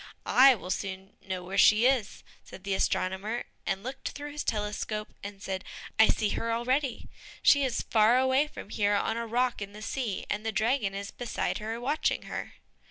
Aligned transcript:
"I 0.25 0.55
will 0.55 0.71
soon 0.71 1.13
know 1.21 1.43
where 1.43 1.59
she 1.59 1.85
is," 1.85 2.23
said 2.43 2.63
the 2.63 2.73
astronomer, 2.73 3.43
and 3.67 3.83
looked 3.83 4.09
through 4.09 4.31
his 4.31 4.43
telescope 4.43 5.13
and 5.23 5.43
said, 5.43 5.63
"I 5.99 6.07
see 6.07 6.29
her 6.29 6.51
already, 6.51 7.07
she 7.43 7.63
is 7.63 7.83
far 7.83 8.17
away 8.17 8.47
from 8.47 8.71
here 8.71 8.95
on 8.95 9.15
a 9.15 9.27
rock 9.27 9.61
in 9.61 9.73
the 9.73 9.81
sea, 9.83 10.25
and 10.27 10.43
the 10.43 10.51
dragon 10.51 10.95
is 10.95 11.11
beside 11.11 11.59
her 11.59 11.79
watching 11.79 12.23
her." 12.23 12.55